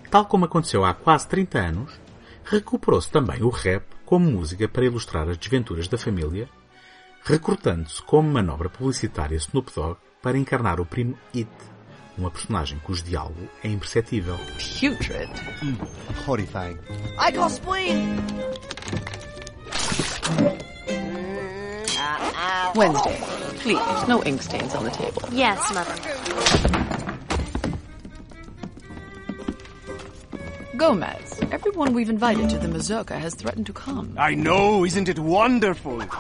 tal 0.10 0.26
como 0.26 0.46
aconteceu 0.46 0.84
há 0.84 0.94
quase 0.94 1.28
30 1.28 1.60
anos, 1.60 2.00
recuperou-se 2.44 3.10
também 3.10 3.42
o 3.42 3.50
rap 3.50 3.86
como 4.06 4.30
música 4.30 4.68
para 4.68 4.86
ilustrar 4.86 5.30
as 5.30 5.38
desventuras 5.38 5.88
da 5.88 5.98
família, 5.98 6.50
recrutando-se 7.24 8.02
como 8.04 8.30
manobra 8.30 8.70
publicitária 8.70 9.38
Snoop 9.38 9.72
Dogg 9.74 9.98
para 10.22 10.38
encarnar 10.38 10.80
o 10.80 10.86
primo 10.86 11.18
It, 11.34 11.50
uma 12.18 12.30
personagem 12.32 12.80
cujo 12.80 13.04
diálogo 13.04 13.50
é 13.64 13.68
imperceptível. 13.70 14.38
Putrid. 14.80 15.30
Mm, 15.62 15.78
horrifying. 16.28 16.78
I 17.18 17.32
got 17.32 17.52
spleen! 17.52 18.18
Wednesday, 22.76 23.18
please, 23.60 24.08
no 24.08 24.24
ink 24.24 24.42
stains 24.42 24.74
on 24.76 24.84
the 24.86 24.92
table. 24.92 25.22
Yes, 25.32 25.60
Mother. 25.74 25.96
Gomez, 30.78 31.40
everyone 31.52 31.94
we've 31.94 32.10
invited 32.10 32.50
to 32.50 32.58
the 32.58 32.68
mazurka 32.68 33.20
has 33.20 33.36
threatened 33.36 33.68
to 33.68 33.74
come. 33.74 34.16
I 34.18 34.34
know, 34.34 34.84
isn't 34.86 35.10
it 35.10 35.20
wonderful? 35.20 36.02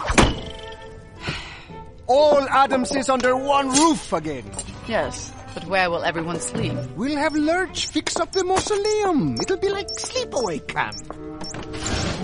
All 2.08 2.41
Adamses 2.49 3.10
under 3.10 3.36
one 3.36 3.69
roof 3.69 4.12
again. 4.13 4.43
Yes, 4.88 5.32
but 5.54 5.66
where 5.66 5.90
will 5.90 6.04
everyone 6.04 6.40
sleep? 6.40 6.74
We'll 6.96 7.18
have 7.18 7.36
Lurch 7.36 7.88
fix 7.88 8.18
up 8.18 8.32
the 8.32 8.44
mausoleum. 8.44 9.36
It'll 9.42 9.58
be 9.58 9.70
like 9.70 9.88
sleepaway 9.88 10.68
camp. 10.68 10.96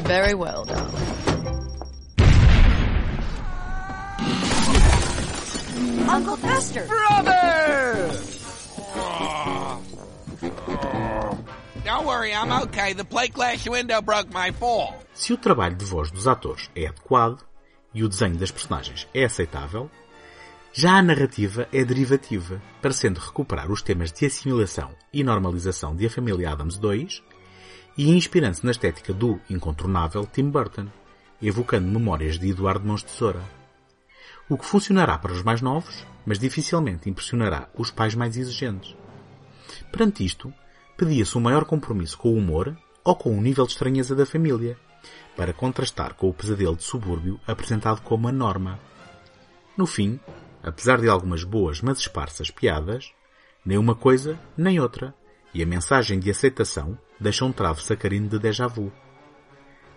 Very 0.08 0.34
well, 0.34 0.66
darling. 0.66 1.18
Uncle 6.10 6.38
Fester! 6.38 6.88
Brother! 6.88 8.12
Don't 11.84 12.06
worry, 12.06 12.34
I'm 12.34 12.52
okay. 12.64 12.94
The 12.94 13.04
plate 13.04 13.34
glass 13.34 13.68
window 13.68 14.02
broke 14.02 14.32
my 14.32 14.52
fall. 14.52 14.96
Se 15.14 15.34
o 15.34 15.38
trabalho 15.38 15.76
de 15.76 15.86
voz 15.86 16.12
dos 16.12 16.28
atores 16.28 16.70
é 16.76 16.88
adequado 16.88 17.40
e 17.94 18.04
o 18.04 18.10
desenho 18.10 18.38
das 18.38 18.52
personagens 18.52 19.08
é 19.14 19.26
aceitável, 19.26 19.90
já 20.80 21.00
a 21.00 21.02
narrativa 21.02 21.68
é 21.74 21.84
derivativa, 21.84 22.62
parecendo 22.80 23.20
recuperar 23.20 23.72
os 23.72 23.82
temas 23.82 24.12
de 24.12 24.28
assimilação 24.28 24.92
e 25.12 25.24
normalização 25.24 25.96
de 25.96 26.06
A 26.06 26.10
Família 26.12 26.52
Adams 26.52 26.78
2 26.78 27.24
e 27.98 28.12
inspirando-se 28.12 28.64
na 28.64 28.70
estética 28.70 29.12
do 29.12 29.42
incontornável 29.50 30.24
Tim 30.32 30.52
Burton, 30.52 30.86
evocando 31.42 31.90
memórias 31.90 32.38
de 32.38 32.52
Eduardo 32.52 32.88
Mãos 32.88 33.02
Tesoura. 33.02 33.42
O 34.48 34.56
que 34.56 34.68
funcionará 34.68 35.18
para 35.18 35.32
os 35.32 35.42
mais 35.42 35.64
novos, 35.64 36.06
mas 36.24 36.38
dificilmente 36.38 37.10
impressionará 37.10 37.68
os 37.74 37.90
pais 37.90 38.14
mais 38.14 38.38
exigentes. 38.38 38.96
Perante 39.92 40.24
isto, 40.24 40.54
pedia-se 40.96 41.36
um 41.36 41.42
maior 41.42 41.66
compromisso 41.66 42.20
com 42.20 42.30
o 42.30 42.38
humor 42.38 42.78
ou 43.04 43.16
com 43.16 43.36
o 43.36 43.42
nível 43.42 43.66
de 43.66 43.72
estranheza 43.72 44.16
da 44.16 44.28
família, 44.28 44.78
para 45.36 45.54
contrastar 45.54 46.14
com 46.14 46.30
o 46.30 46.34
pesadelo 46.36 46.76
de 46.76 46.84
subúrbio 46.84 47.40
apresentado 47.48 48.00
como 48.02 48.28
a 48.28 48.32
norma. 48.32 48.80
No 49.76 49.88
fim, 49.88 50.20
apesar 50.68 51.00
de 51.00 51.08
algumas 51.08 51.46
boas 51.46 51.82
mas 51.82 52.00
esparsas 52.00 52.52
piadas, 52.52 53.14
nem 53.66 53.78
uma 53.78 53.96
coisa 53.96 54.38
nem 54.58 54.80
outra, 54.80 55.16
e 55.54 55.64
a 55.64 55.66
mensagem 55.66 56.20
de 56.20 56.30
aceitação 56.30 56.98
deixa 57.18 57.46
um 57.46 57.54
travo 57.54 57.82
sacarino 57.82 58.28
de 58.28 58.38
déjà 58.38 58.68
vu. 58.68 58.92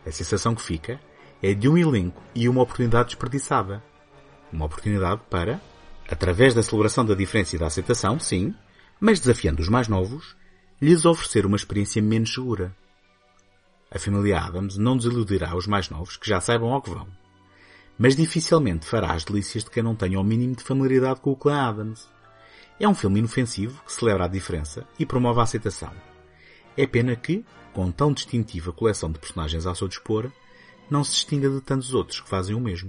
A 0.07 0.13
sensação 0.13 0.55
que 0.55 0.63
fica 0.63 1.01
é 1.43 1.53
de 1.53 1.69
um 1.69 1.77
elenco 1.77 2.23
e 2.35 2.49
uma 2.49 2.63
oportunidade 2.63 3.09
desperdiçada. 3.09 3.83
Uma 4.53 4.67
oportunidade 4.67 5.23
para, 5.29 5.61
através 6.09 6.55
da 6.55 6.63
celebração 6.63 7.05
da 7.05 7.15
diferença 7.15 7.57
e 7.57 7.59
da 7.59 7.67
aceitação, 7.67 8.19
sim, 8.21 8.55
mas 9.01 9.19
desafiando 9.19 9.61
os 9.61 9.69
mais 9.69 9.89
novos, 9.89 10.37
lhes 10.81 11.05
oferecer 11.05 11.45
uma 11.45 11.57
experiência 11.57 12.01
menos 12.01 12.33
segura. 12.33 12.75
A 13.91 13.99
família 13.99 14.39
Adams 14.39 14.79
não 14.79 14.97
desiludirá 14.97 15.57
os 15.57 15.67
mais 15.67 15.91
novos 15.91 16.17
que 16.17 16.29
já 16.29 16.41
saibam 16.41 16.73
ao 16.73 16.81
que 16.81 16.91
vão, 16.91 17.09
mas 18.01 18.17
dificilmente 18.17 18.87
fará 18.87 19.13
as 19.13 19.25
delícias 19.25 19.63
de 19.63 19.71
quem 19.71 19.83
não 19.83 19.95
tenha 19.95 20.19
o 20.19 20.25
mínimo 20.25 20.57
de 20.57 20.65
familiaridade 20.65 21.21
com 21.21 21.33
o 21.33 21.37
clã 21.37 21.69
Adams. 21.69 22.09
É 22.81 22.89
um 22.89 22.95
filme 22.95 23.19
inofensivo 23.19 23.85
que 23.85 23.93
celebra 23.93 24.25
a 24.25 24.29
diferença 24.29 24.87
e 24.99 25.05
promove 25.05 25.39
a 25.39 25.43
aceitação. 25.43 25.93
É 26.75 26.87
pena 26.87 27.15
que, 27.15 27.45
com 27.75 27.93
tão 27.93 28.11
distintiva 28.11 28.73
coleção 28.73 29.13
de 29.13 29.19
personagens 29.19 29.67
ao 29.67 29.75
seu 29.75 29.87
dispor, 29.87 30.33
não 30.91 31.05
se 31.05 31.13
distinga 31.13 31.51
de 31.51 31.61
tantos 31.61 31.93
outros 31.93 32.21
que 32.21 32.29
fazem 32.31 32.57
o 32.57 32.61
mesmo. 32.61 32.89